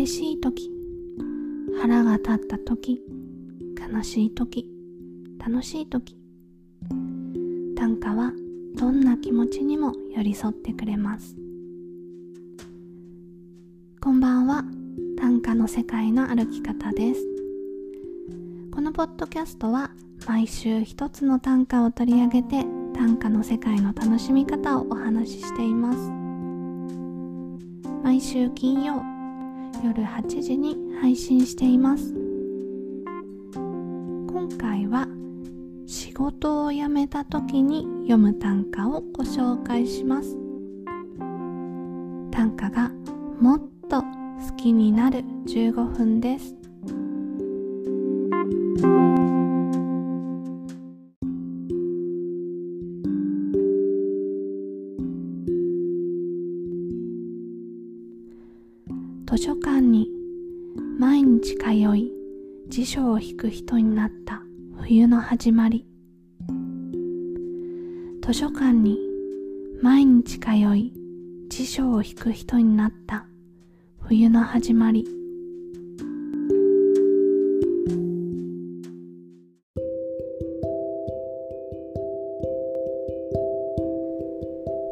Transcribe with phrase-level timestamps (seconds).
[0.00, 0.70] 嬉しい時
[1.78, 3.02] 腹が立った時
[3.92, 4.66] 悲しい時
[5.38, 6.16] 楽しい時
[7.76, 8.32] 短歌は
[8.76, 11.36] どんな気持ちにも寄り添ってくれます。
[14.00, 14.64] こんばんは
[15.18, 17.20] 短歌の世界の歩き方です。
[18.72, 19.90] このポッドキャストは
[20.26, 22.64] 毎週一つの短歌を取り上げて
[22.94, 25.98] 短歌の世界の楽しみ方をお話ししています。
[28.02, 29.19] 毎週金曜
[29.82, 32.14] 夜8時に配信しています。
[33.54, 35.08] 今回は
[35.86, 40.36] 仕事を辞めた時に読む短歌をご紹介します。
[42.30, 42.90] 短歌が
[43.40, 44.06] もっと好
[44.56, 46.54] きになる15分です。
[59.30, 60.08] 図書館に
[60.98, 62.12] 毎日通い
[62.66, 64.42] 辞書を引く人になった
[64.80, 65.86] 冬の始まり。
[68.26, 68.98] 図書館に
[69.80, 70.92] 毎日通い
[71.48, 73.24] 辞書を引く人になった
[74.00, 75.06] 冬の始まり。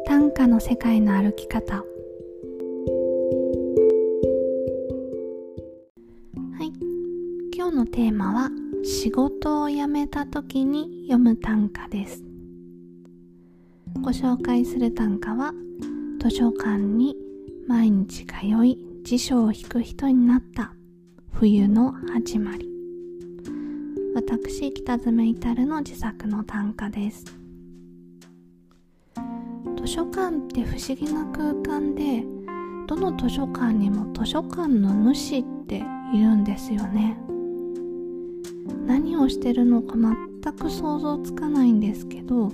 [0.07, 1.83] 短歌の世界の歩き方。
[7.91, 8.49] テーマは
[8.83, 12.23] 仕事を辞めた時に読む短歌です。
[14.01, 15.53] ご紹介する短歌は
[16.21, 17.15] 図書館に
[17.67, 20.73] 毎日通い辞書を引く人になった
[21.31, 22.69] 冬の始まり。
[24.13, 27.25] 私北爪至の自作の短歌です。
[29.77, 32.23] 図書館って不思議な空間で
[32.87, 37.17] どの図書館にも図書館の主っているんですよね。
[38.85, 42.51] 何をしてるのか全く想像つかないんですけど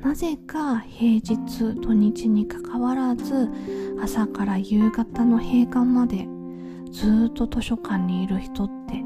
[0.00, 3.48] なぜか平日土日にかかわらず
[4.00, 6.28] 朝から夕方の閉館まで
[6.90, 9.02] ずっと図書館にいる人って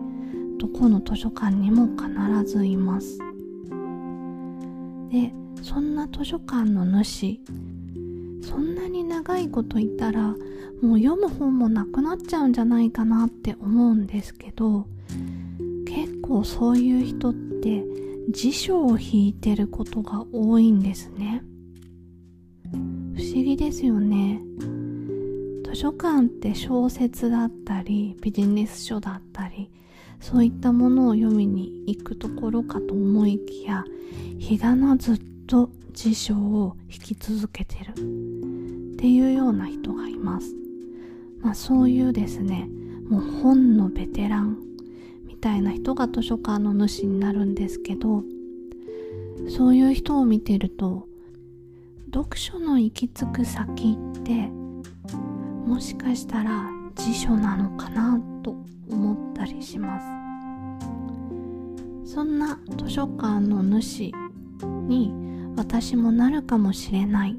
[0.58, 3.18] どこの図書館にも必ずいます。
[5.10, 5.32] で
[5.62, 7.40] そんな図書館の主
[8.42, 10.34] そんなに長いこといたら
[10.82, 14.86] もう読む本もなくなっちゃうんじゃないかなって思うんですけど
[16.32, 17.84] 構そういう人って
[18.30, 21.42] 辞書を引いてることが多いんですね。
[23.14, 24.40] 不思議ですよね。
[25.66, 29.70] 図書館って小説だったりビジネス書だったり
[30.20, 33.84] そういったものを読みに行くところかと思いきや
[34.38, 37.90] 日がなずっと辞書を引き続けてる。
[37.90, 37.94] っ
[38.96, 40.54] ていうような人がいます。
[41.40, 42.68] まあそういうですね
[43.08, 44.71] もう本のベテラン
[45.42, 48.22] たいな人が図書館の主になるんですけど
[49.50, 51.08] そういう人を見てると
[52.14, 54.48] 読書の行き着く先って
[55.66, 58.54] もしかしたら辞書なのかなと
[58.88, 59.98] 思ったりしま
[62.04, 62.14] す。
[62.14, 64.12] そんな図書館の主
[64.86, 65.12] に
[65.56, 67.32] 私もなるかもしれない。
[67.32, 67.34] っ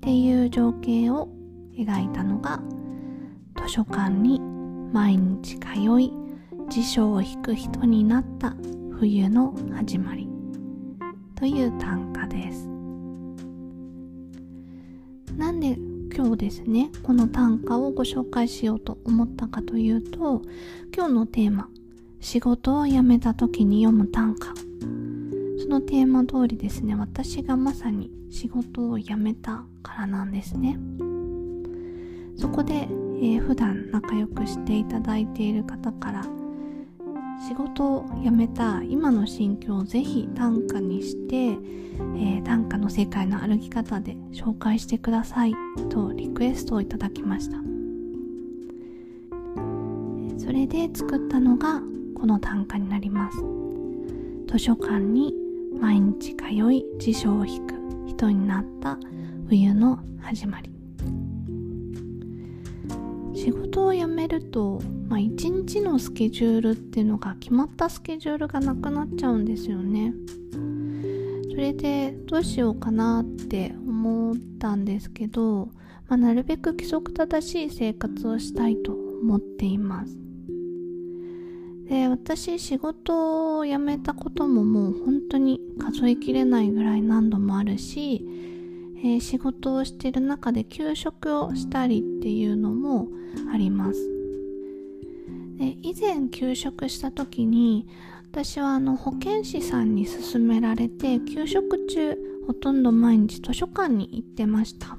[0.00, 1.28] ていう情景を
[1.76, 2.62] 描いたのが
[3.56, 4.40] 図書館に
[4.92, 6.23] 毎日通い
[6.68, 8.54] 辞書を引く人になった
[8.98, 10.28] 冬の始まり。
[11.36, 12.68] という短歌です。
[15.36, 15.76] なんで
[16.16, 20.42] 今日ですねこの短歌をご紹介しようと思ったかというと
[20.94, 21.68] 今日のテーマ
[22.20, 24.54] 仕事を辞めた時に読む短歌。
[25.60, 30.78] そのテーマ通りですね私がまさに仕事を辞めたからなんですね。
[32.36, 36.24] そこで、えー、普段仲良くしていただいている方から
[37.40, 45.54] 仕事を辞めた今の心境をぜひ短歌にして、えー、短歌の世界の歩き方で紹介してください
[45.90, 47.58] とリクエストをいただきました。
[50.38, 51.80] それで作ったのが
[52.14, 53.38] この短歌になります。
[54.46, 55.34] 図書館に
[55.80, 57.74] 毎日通い辞書を引く
[58.06, 58.98] 人になった
[59.48, 60.73] 冬の始まり。
[63.44, 70.14] 仕事を辞めると、まあ、一日のスケジュールっていうのが決まったスケジュールがなくなっちゃうんですよね。
[71.50, 75.68] それでどうしようかなって思ったんですけど、
[76.08, 80.16] まあ、なるべく規則正しい生活をしたいと思っています。
[81.90, 88.24] で私仕事を辞めたことももう本当に数えきれないぐらい何度もあるし
[89.04, 93.08] えー、仕事をしている中で休職をしたりっていうのも
[93.52, 94.00] あります。
[95.58, 97.86] で以前休職した時に
[98.32, 102.16] 私はあの保健師さんに勧められて休職中
[102.46, 104.96] ほとんど毎日図書館に行ってました。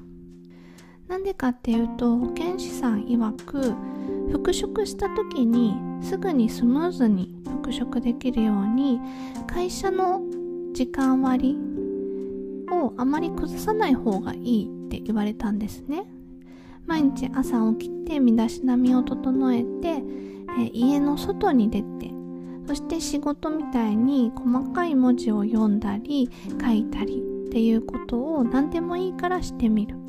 [1.08, 3.74] なんでかっていうと保健師さん曰く
[4.30, 9.00] 復職した時にすぐにスムーズに復職できるように
[9.48, 10.20] 会社の
[10.72, 11.56] 時間割
[12.72, 16.04] をあまり崩さない方がいいって言われたんですね。
[16.86, 20.02] 毎日朝起きて身だしなみを整えて、
[20.58, 22.16] え家の外に出て
[22.66, 26.30] そして仕事みたいに細かい文字を読んだり
[26.60, 30.05] 書いたりっていうことを何でもいいからしてみる。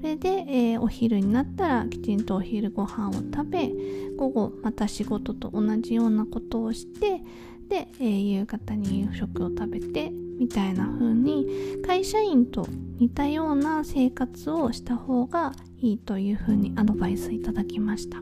[0.00, 3.70] それで、えー、お昼になったらきちんとお昼ご飯を食べ
[4.16, 7.20] 午後また仕事と同じようなことをして
[7.68, 11.46] で、えー、夕方に夕食を食べてみたいな風に
[11.84, 12.66] 会社員と
[12.98, 18.18] 似たような生活をした方がいいという風にアドバイスいただきました。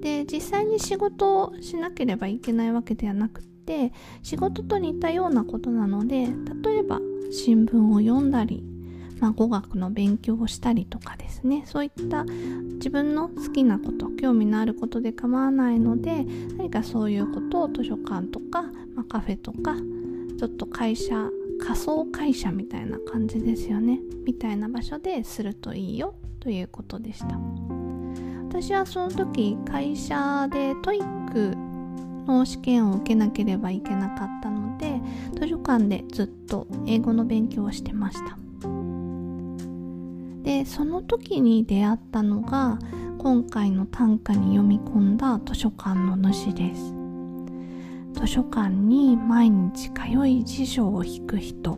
[0.00, 3.92] で実際に仕事をしなければいけないわけではなくて
[4.22, 6.26] 仕事と似たようなことなので
[6.62, 7.00] 例えば
[7.30, 8.73] 新聞を読んだり
[9.24, 11.62] まあ、語学の勉強をしたりとかですね。
[11.64, 16.26] そういった自分の好きなこと興味のあることで構わないので
[16.58, 19.76] 何かそういうことを図書館とか、まあ、カフェとか
[20.38, 23.98] ちょっと会社仮想会社みたいな感じですよね。
[24.26, 27.40] みたいな場所でするといいよということでした。
[28.50, 31.56] 私はその時会社で TOEIC
[32.30, 35.00] の試験を受けなければいけなかったので
[35.40, 38.43] 図書館でずっと英語の勉強をしてました。
[40.44, 42.78] でその時に出会ったのが
[43.18, 46.94] 今回の短歌に詠み込んだ図書館の主です。
[48.12, 51.72] 図書館に毎日通い辞書を引く人。
[51.72, 51.76] っ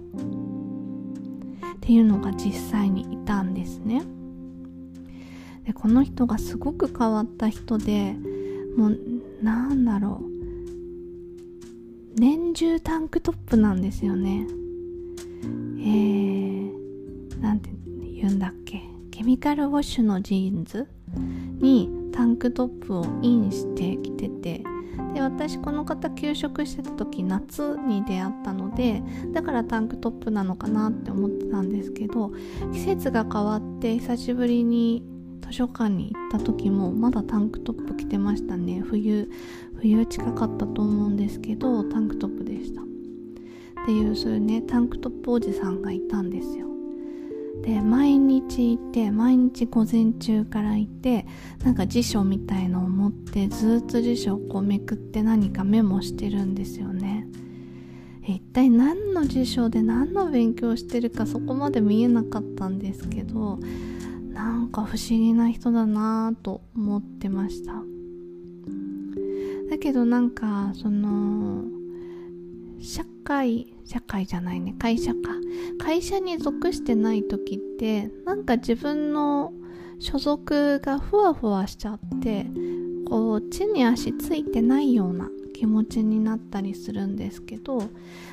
[1.81, 4.03] ていうのが実際にいたんですね。
[5.65, 8.17] でこの人がすごく変わった人で
[8.77, 8.99] もう
[9.41, 10.37] なんだろう。
[12.19, 14.49] 年中タンクトップなんですよね。
[15.79, 17.76] えー、なんて
[18.17, 18.83] 言うんだっけ？
[19.11, 20.89] ケミカルウォッシュのジーンズ
[21.61, 24.65] にタンクトップをインしてきてて。
[25.13, 29.03] で私この方休職してた時夏に出会ったので
[29.33, 32.33] だからタンクトップなのかなって思ってたんですけど
[32.73, 35.03] 季節が変わって久しぶりに
[35.43, 38.81] 図書館に行った時もまだタンクトップ着てましたね。
[38.81, 39.31] 冬
[39.81, 42.83] 冬近かったと思うんですけどタンクトップでした。
[42.83, 42.85] っ
[43.87, 46.66] ていうそういうねタンクトップおじさんがいたんですよ。
[47.63, 51.27] で毎日いて毎日午前中からいて
[51.65, 57.27] なんか辞書みたいのを持ってずっと辞書をこうめくって何かメモしてるんですよね。
[58.29, 63.61] 一体何の辞書で何の勉強してるかそこまで見えなかったんですけど
[64.33, 67.73] なんか不思議な人だなぁと思ってました。
[69.71, 71.76] だけどなんかその
[72.81, 74.75] 社会社会じゃないね。
[74.79, 75.19] 会社か。
[75.79, 79.53] 会社に属してない時ってなんか自分の
[79.99, 82.47] 所属がふわふわしちゃって
[83.09, 87.83] こう地に足ついてないような気持ちになったりするんですけど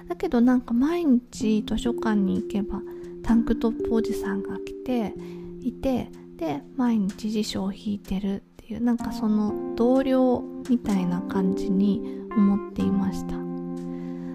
[0.10, 2.82] だけどなんか毎日図書館に行けば
[3.24, 5.14] タンクトップおじさんが来て
[5.62, 12.02] いてで毎日辞書を引いてるっていうなんかその同僚みたいな感じに
[12.36, 13.53] 思っていました。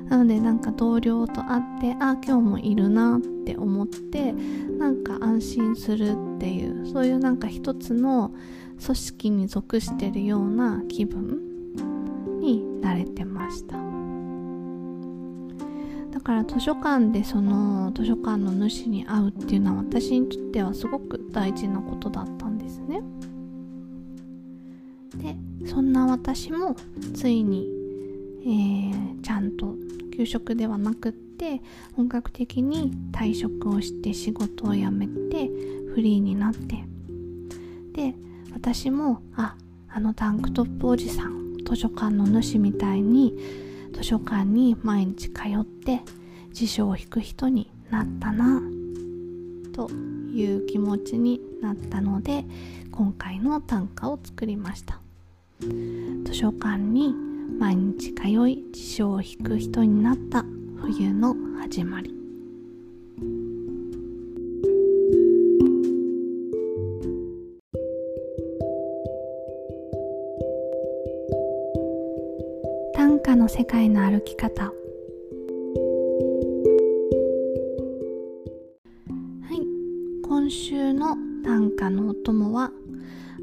[0.09, 4.33] なのでなんか同僚と会ってあ今日もいるなって思って
[4.79, 8.33] なんか安心するっていうそういうなんか一つの
[8.83, 11.41] 組織に属してるような気分
[12.41, 13.77] になれてました。
[16.11, 23.03] だから図書館でその図書館の主に会うっていうのは私にとってはすごく大事なことだったんですね。
[25.15, 25.37] で
[25.67, 26.77] そんな私も
[27.15, 29.75] ついに、ー、ちゃんと
[30.17, 31.61] 休職ではなくって
[31.95, 35.49] 本格的に退職をして仕事を辞めて
[35.95, 36.85] フリーになって。
[37.93, 38.14] で
[38.52, 39.57] 私もあ
[39.88, 43.35] あのタンクトップおじさん図書館の主みたいに
[43.93, 46.00] 図書館に毎日通って
[46.52, 48.61] 辞書を引く人になったな
[49.73, 52.45] という気持ちになったので
[52.90, 55.00] 今回の短歌を作りました。
[56.25, 57.27] 図書館に
[57.59, 60.45] 毎日通い辞書を引く人になった
[60.76, 62.14] 冬の始まり。
[72.95, 74.64] 短歌の世界の歩き方。
[74.64, 74.71] は
[79.52, 79.62] い。
[80.23, 82.73] 今週の短歌のお供は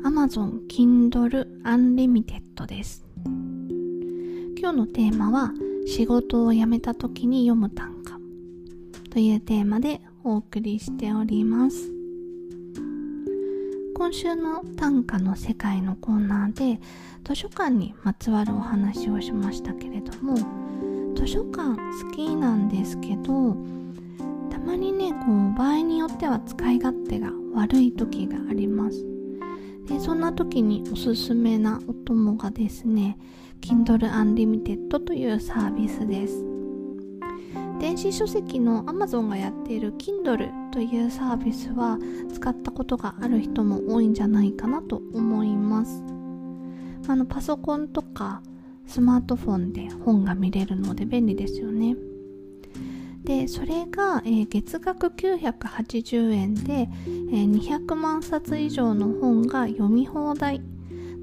[0.04, 3.05] Amazon Kindle Unlimited です。
[4.66, 5.54] 今日のテーマは
[5.86, 8.18] 仕事を辞めた時に読む単価
[9.12, 11.92] というテーマでお送りしております。
[13.96, 16.82] 今週の短歌の世界のコーナーで
[17.24, 20.36] 図書館にまつわるお話をしましたけれども
[21.16, 23.56] 図書館好きなんですけど
[24.50, 29.06] たまにねこう場合によっては使い勝手が悪い時があります。
[29.88, 33.20] でそんな時におすすめなお供がですね
[33.66, 36.46] Kindle Unlimited というサービスです。
[37.80, 41.98] 電子書籍の Amazon がやっている Kindle というサービスは
[42.32, 46.04] 使ったことがある人も多いんじゃないかなと思います。
[47.08, 48.44] あのパソコンとか
[48.86, 51.96] スマートフォンで本が見れるので便利ですよね。
[53.24, 60.62] でそれが、えー、月額980円で、えー、200万冊以上の本が読み放題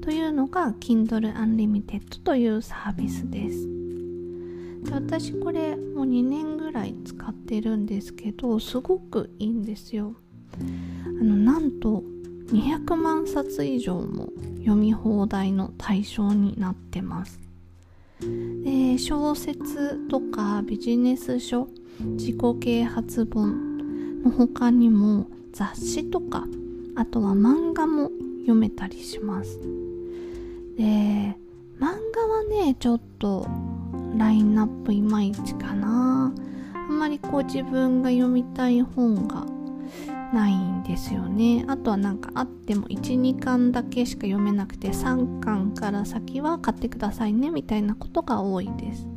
[0.03, 3.65] というのが Kindle Unlimited というサービスです。
[4.83, 10.13] で私これもう2年ぐらい使ってるんですけどすごくいいんですよ。
[10.59, 12.03] あのなんと
[12.47, 17.39] 200万冊以上も読み放題の対象になってます。
[18.19, 21.69] で小説とかビジネス書
[22.17, 26.43] 自己啓発本の他にも雑誌とか
[26.97, 29.82] あとは漫画も読めたりします。
[30.77, 31.35] で漫
[31.79, 31.87] 画
[32.27, 33.47] はねちょっと
[34.17, 36.33] ラインナップいまいちかな。
[36.73, 39.45] あんまりこう自分が読みたい本が
[40.33, 41.63] ないんですよね。
[41.67, 49.07] あとはなんかあっても12巻だけしか読めなくて3巻から先は買ってくださいねみたいなことが多いです。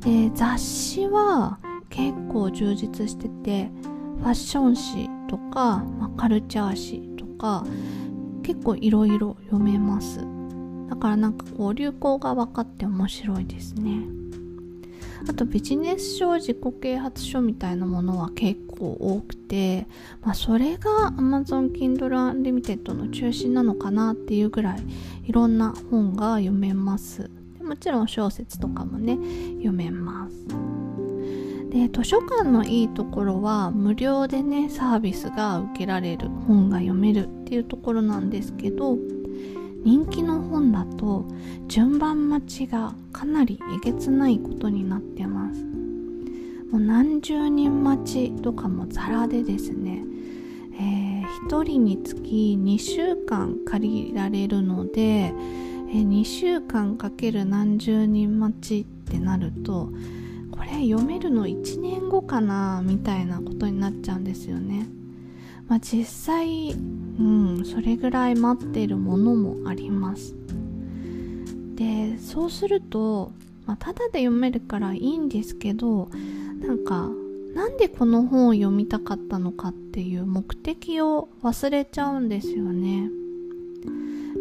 [0.00, 1.58] で雑誌は
[1.88, 3.70] 結構充実してて
[4.18, 7.64] ファッション誌とか、まあ、カルチャー誌とか
[8.48, 10.20] 結構いろいろ読めます。
[10.88, 14.00] だからなんかこう流行が分かって面白いですね。
[15.28, 19.86] あとビジネス書自己啓発書みたいなものは結構多くて、
[20.22, 24.82] まあ、それが Amazon Kindle Unlimited の中心なのかなっていうぐらい
[25.24, 27.30] いろんな本が読めます。
[27.62, 29.18] もちろん小説とかもね
[29.56, 30.77] 読めます。
[31.70, 38.96] で図書館のいいところは無料でねサービスが受けられる本が読めるっていうところなんですけど
[39.84, 41.26] 人気の本だと
[41.66, 45.62] 順番待ちがかなりえげつないことになってます。
[46.70, 50.04] もう何十人待ちとかもザラでですね、
[50.78, 55.32] えー、1人につき2週間借りられるので
[55.90, 59.90] え2週間かける何十人待ちってなると
[60.78, 64.86] これ読めるの1年後かなみたいなことになっちゃうんですよね。
[65.66, 70.36] まあ、実際、うん、それぐらい待ってるものもあります。
[71.74, 73.32] でそうすると、
[73.66, 76.10] まあ、ただで読めるからいいんですけど
[76.60, 77.10] なんか
[77.56, 83.10] なんでこの本を読みたかったのかっていう目的を忘れちゃうんですよね。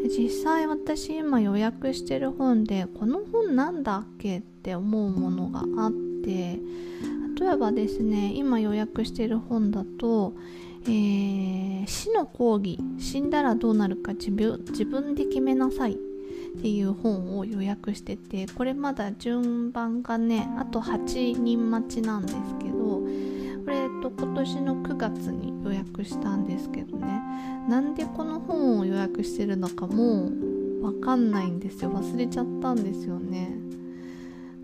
[0.08, 6.60] 実際私今予約してる本でこの本なんだっけって思うものがあって
[7.40, 10.34] 例えばですね今予約している本だと、
[10.84, 15.96] えー、死の講義死んだらどうなるか自分自分で決めなさいっ
[16.62, 22.78] ていう本を予約しててこれまだ順番がねあと8人待ちなんですけど
[23.68, 27.22] これ、と、今年の9月に予約したんですけどね。
[27.68, 30.32] なんでこの本を予約してるのかも
[30.82, 31.92] わかんないんですよ。
[31.92, 33.60] 忘れちゃったんですよね。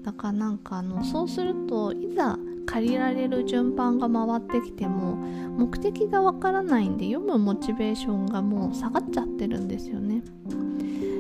[0.03, 10.23] だからなんかあのそうするといざ借りられる順番が回ってきても目的がわからないんで読むモチベーションがもう下がっちゃってるんですよね。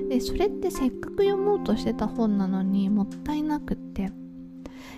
[0.09, 4.11] でそれってせっかく読もうとしてた本なのにもったいなくって。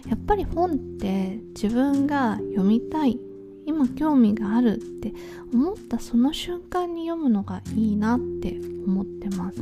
[0.07, 3.19] やっぱり本って自分が読みたい
[3.65, 5.13] 今興味があるって
[5.51, 9.61] 思ったその瞬間に読むのがいいなって思ってます。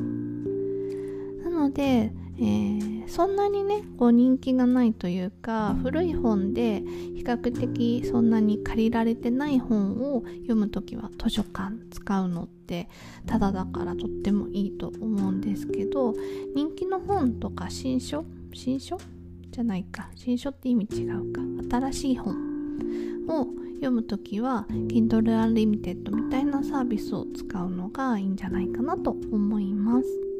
[1.43, 6.81] なので、えー、そんなにねこう人気がないというか古い本で
[7.15, 12.89] 比較的そんなに借りられてない本を読む時は図書館使うのって
[13.27, 16.15] ただだからとってもいいと思うんですけど
[16.55, 18.25] 人気の本とか新書？
[18.53, 18.97] 新書？
[19.51, 20.09] じゃないか。
[20.15, 21.41] 新書って意味違うか。
[21.91, 22.35] 新しい本
[23.27, 30.32] を読むときは Kindle Unlimited みたいなサービスを使うのがいいんじゃないかなと思います。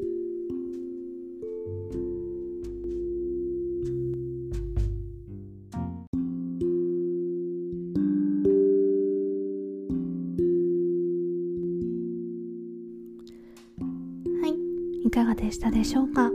[15.54, 16.32] したでしょうか？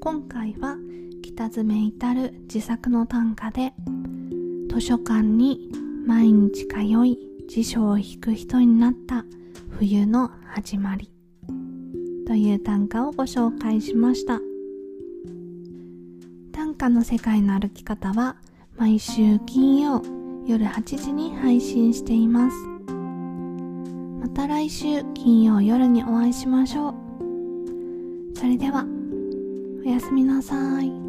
[0.00, 0.78] 今回は
[1.22, 3.74] 北爪至る自作の短歌で
[4.70, 5.70] 図書館に
[6.06, 9.26] 毎日通い辞書を引く人になった
[9.78, 11.10] 冬の始まり
[12.26, 14.40] という短歌をご紹介しました。
[16.52, 18.36] 短歌の世界の歩き方は
[18.78, 20.02] 毎週金曜
[20.46, 22.56] 夜8時に配信しています。
[24.22, 26.99] また来週金曜夜にお会いしましょう。
[28.40, 28.86] それでは
[29.84, 30.99] おやすみなさい。